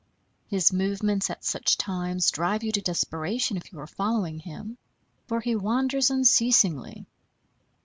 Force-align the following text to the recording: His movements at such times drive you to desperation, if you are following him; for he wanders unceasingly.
His 0.47 0.73
movements 0.73 1.29
at 1.29 1.45
such 1.45 1.77
times 1.77 2.31
drive 2.31 2.63
you 2.63 2.71
to 2.71 2.81
desperation, 2.81 3.55
if 3.55 3.71
you 3.71 3.79
are 3.79 3.85
following 3.85 4.39
him; 4.39 4.79
for 5.27 5.39
he 5.41 5.55
wanders 5.55 6.09
unceasingly. 6.09 7.05